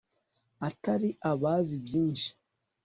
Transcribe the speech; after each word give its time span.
atari 0.67 1.09
abazi 1.31 1.75
byinshi 1.85 2.29